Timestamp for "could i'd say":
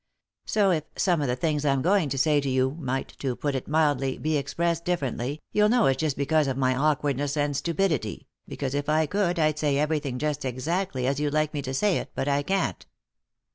9.05-9.77